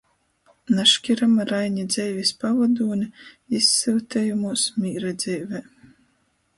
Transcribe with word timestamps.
Naškirama 0.77 1.45
Raiņa 1.49 1.83
dzeivis 1.91 2.33
pavodūne 2.45 3.11
izsyutejumūs, 3.61 4.69
mīra 4.83 5.17
dzeivē. 5.27 5.65